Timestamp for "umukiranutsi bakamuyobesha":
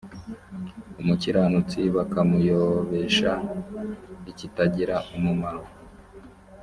1.01-3.31